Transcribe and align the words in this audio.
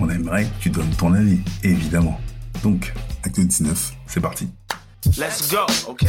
on 0.00 0.08
aimerait 0.10 0.44
que 0.44 0.60
tu 0.60 0.70
donnes 0.70 0.90
ton 0.98 1.12
avis, 1.12 1.40
évidemment. 1.62 2.20
Donc, 2.62 2.92
acte 3.22 3.40
19, 3.40 3.92
c'est 4.06 4.20
parti. 4.20 4.48
Let's 5.16 5.50
go, 5.50 5.58
okay? 5.88 6.06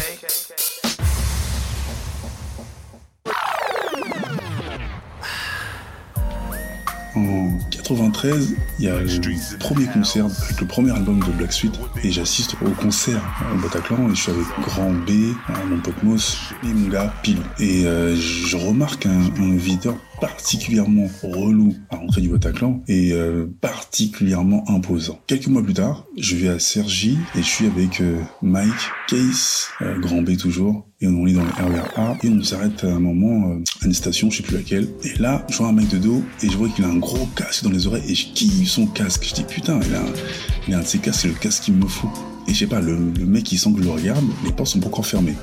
En 7.15 7.57
93, 7.71 8.55
il 8.77 8.85
y 8.85 8.89
a 8.89 8.99
le 8.99 9.57
premier 9.57 9.85
concert 9.87 10.25
avec 10.25 10.61
le 10.61 10.67
premier 10.67 10.91
album 10.91 11.19
de 11.19 11.31
Black 11.31 11.51
Suite 11.51 11.73
et 12.03 12.11
j'assiste 12.11 12.55
au 12.63 12.69
concert 12.71 13.21
au 13.53 13.57
Bataclan 13.57 14.09
et 14.09 14.15
je 14.15 14.21
suis 14.21 14.31
avec 14.31 14.45
Grand 14.61 14.91
B, 14.91 15.33
mon 15.69 15.79
pote 15.79 16.03
Moss 16.03 16.37
et 16.63 16.67
mon 16.67 16.89
gars 16.89 17.11
Pile. 17.23 17.41
Et 17.59 17.85
euh, 17.85 18.15
je 18.15 18.55
remarque 18.57 19.07
un, 19.07 19.31
un 19.39 19.55
videur 19.55 19.95
particulièrement 20.19 21.07
relou 21.23 21.75
à 21.89 21.95
l'entrée 21.97 22.21
du 22.21 22.29
Bataclan 22.29 22.83
et 22.87 23.11
euh, 23.13 23.45
particulièrement 23.61 24.63
imposant. 24.69 25.19
Quelques 25.27 25.47
mois 25.47 25.63
plus 25.63 25.73
tard, 25.73 26.05
je 26.17 26.35
vais 26.35 26.49
à 26.49 26.59
Sergi 26.59 27.17
et 27.35 27.39
je 27.39 27.47
suis 27.47 27.65
avec 27.65 28.01
euh, 28.01 28.19
Mike, 28.41 28.71
Case, 29.07 29.67
euh, 29.81 29.97
Grand 29.99 30.21
B 30.21 30.37
toujours, 30.37 30.85
et 31.01 31.07
on 31.07 31.27
est 31.27 31.33
dans 31.33 31.43
le 31.43 31.49
RER 31.49 32.17
et 32.23 32.29
on 32.29 32.41
s'arrête 32.43 32.83
à 32.83 32.87
un 32.87 32.99
moment 32.99 33.57
à 33.81 33.85
une 33.85 33.93
station, 33.93 34.29
je 34.29 34.37
sais 34.37 34.43
plus 34.43 34.57
laquelle. 34.57 34.87
Et 35.03 35.13
là, 35.19 35.45
je 35.49 35.57
vois 35.57 35.67
un 35.67 35.73
mec 35.73 35.87
de 35.89 35.97
dos 35.97 36.23
et 36.41 36.49
je 36.49 36.57
vois 36.57 36.69
qu'il 36.69 36.83
a 36.85 36.87
un 36.87 36.97
gros 36.97 37.27
casque 37.35 37.63
dans 37.63 37.69
les 37.71 37.87
oreilles 37.87 38.03
et 38.09 38.15
je 38.15 38.27
kiffe 38.33 38.69
son 38.69 38.87
casque. 38.87 39.25
Je 39.27 39.33
dis 39.35 39.43
putain, 39.43 39.79
il 39.87 39.93
a, 40.73 40.77
un- 40.77 40.81
de 40.81 40.85
ces 40.85 40.99
casques, 40.99 41.21
c'est 41.21 41.27
le 41.27 41.33
casque 41.35 41.63
qu'il 41.63 41.75
me 41.75 41.87
faut. 41.87 42.09
Et 42.47 42.53
je 42.53 42.59
sais 42.59 42.67
pas, 42.67 42.79
le, 42.81 42.97
mec 42.97 43.51
il 43.51 43.57
sent 43.57 43.71
que 43.73 43.79
je 43.79 43.83
le 43.83 43.91
regarde, 43.91 44.23
les 44.45 44.51
portes 44.51 44.69
sont 44.69 44.85
encore 44.85 45.05
fermées. 45.05 45.35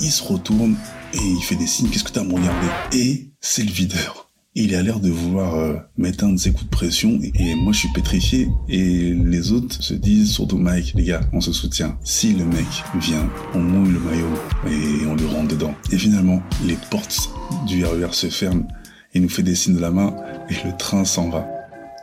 Il 0.00 0.10
se 0.10 0.22
retourne 0.22 0.74
et 1.12 1.18
il 1.18 1.42
fait 1.42 1.56
des 1.56 1.66
signes, 1.66 1.88
qu'est-ce 1.88 2.04
que 2.04 2.12
t'as 2.12 2.20
à 2.20 2.24
me 2.24 2.34
regarder 2.34 2.66
Et 2.92 3.30
c'est 3.40 3.64
le 3.64 3.70
videur. 3.70 4.28
Il 4.54 4.74
a 4.74 4.82
l'air 4.82 4.98
de 4.98 5.10
vouloir 5.10 5.54
euh, 5.54 5.76
mettre 5.96 6.24
un 6.24 6.32
de 6.32 6.36
ses 6.36 6.50
coups 6.50 6.64
de 6.64 6.70
pression 6.70 7.20
et, 7.22 7.54
moi 7.54 7.72
je 7.72 7.78
suis 7.78 7.92
pétrifié 7.92 8.48
et 8.68 9.14
les 9.14 9.52
autres 9.52 9.80
se 9.80 9.94
disent 9.94 10.32
surtout 10.32 10.58
Mike, 10.58 10.94
les 10.96 11.04
gars, 11.04 11.20
on 11.32 11.40
se 11.40 11.52
soutient. 11.52 11.96
Si 12.02 12.32
le 12.32 12.44
mec 12.44 12.66
vient, 12.96 13.30
on 13.54 13.60
mouille 13.60 13.92
le 13.92 14.00
maillot 14.00 14.34
et 14.66 15.06
on 15.06 15.14
le 15.14 15.26
rentre 15.26 15.48
dedans. 15.48 15.74
Et 15.92 15.98
finalement, 15.98 16.42
les 16.64 16.76
portes 16.90 17.30
du 17.66 17.84
RER 17.84 18.12
se 18.12 18.28
ferment, 18.28 18.66
il 19.14 19.22
nous 19.22 19.28
fait 19.28 19.44
des 19.44 19.54
signes 19.54 19.76
de 19.76 19.80
la 19.80 19.92
main 19.92 20.16
et 20.48 20.54
le 20.66 20.76
train 20.76 21.04
s'en 21.04 21.28
va. 21.30 21.46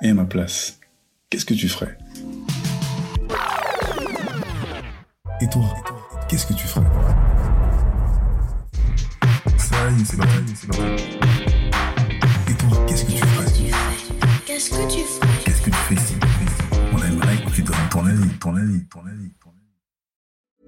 Et 0.01 0.09
à 0.09 0.13
ma 0.13 0.25
place, 0.25 0.79
qu'est-ce 1.29 1.45
que 1.45 1.53
tu 1.53 1.68
ferais? 1.68 1.97
Et 5.41 5.50
toi, 5.50 5.74
qu'est-ce 6.29 6.45
que 6.45 6.53
tu 6.53 6.66
ferais? 6.66 6.85
Ça 9.88 9.94
y 9.94 10.02
est, 10.02 10.06
c'est 10.06 10.18
parti, 10.18 10.53
c'est 10.53 10.68
parti. 10.68 11.03
Et 12.50 12.56
toi, 12.58 12.86
qu'est-ce 12.88 13.06
que 13.06 13.12
tu 13.12 13.18
ferais 13.20 13.46
Qu'est-ce 14.46 14.70
que 14.70 14.92
tu 14.92 15.00
ferais 15.00 15.44
Qu'est-ce 15.46 15.62
que 15.62 15.70
tu 15.70 15.78
fais 15.88 15.96
si 15.96 16.16
On 16.92 16.98
aimerait 16.98 17.38
que 17.46 17.52
tu 17.56 17.62
donnes 17.64 17.90
ton 17.90 18.06
avis, 18.06 18.38
ton 18.38 18.56
avis, 18.58 18.86
ton 18.90 19.00
avis, 19.06 19.31
ton 19.42 19.50
avis. 19.50 20.68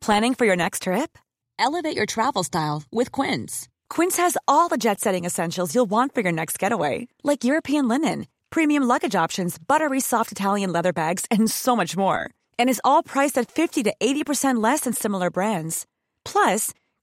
Planning 0.00 0.34
for 0.34 0.44
your 0.44 0.54
next 0.54 0.82
trip? 0.84 1.18
Elevate 1.58 1.96
your 1.96 2.06
travel 2.06 2.44
style 2.44 2.84
with 2.92 3.10
Quince. 3.10 3.66
Quince 3.88 4.16
has 4.16 4.36
all 4.46 4.68
the 4.68 4.78
jet 4.78 5.00
setting 5.00 5.24
essentials 5.24 5.74
you'll 5.74 5.90
want 5.90 6.14
for 6.14 6.20
your 6.20 6.30
next 6.30 6.60
getaway, 6.60 7.08
like 7.24 7.42
European 7.42 7.88
linen, 7.88 8.28
premium 8.50 8.84
luggage 8.84 9.16
options, 9.16 9.58
buttery 9.58 9.98
soft 9.98 10.30
Italian 10.30 10.70
leather 10.72 10.92
bags, 10.92 11.26
and 11.28 11.50
so 11.50 11.74
much 11.74 11.96
more. 11.96 12.30
And 12.56 12.70
is 12.70 12.80
all 12.84 13.02
priced 13.02 13.36
at 13.36 13.50
50 13.50 13.82
to 13.82 13.94
80% 14.00 14.62
less 14.62 14.82
than 14.82 14.92
similar 14.92 15.28
brands. 15.28 15.86
Plus, 16.24 16.72